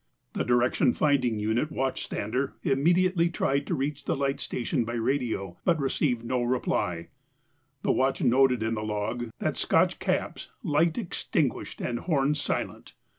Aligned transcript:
The 0.33 0.43
D/F 0.43 1.23
Unit 1.23 1.69
watchstander 1.69 2.53
immediately 2.63 3.29
tried 3.29 3.67
to 3.67 3.75
reach 3.75 4.05
the 4.05 4.15
light 4.15 4.39
station 4.39 4.83
by 4.83 4.93
radio, 4.93 5.59
but 5.63 5.77
received 5.79 6.25
no 6.25 6.41
reply. 6.41 7.09
The 7.83 7.91
watch 7.91 8.19
noted 8.23 8.63
in 8.63 8.73
the 8.73 8.81
log 8.81 9.29
that 9.37 9.57
Scotch 9.57 9.99
Cap's 9.99 10.47
"light 10.63 10.97
extinguished 10.97 11.81
and 11.81 11.99
horn 11.99 12.33
silent". 12.33 12.95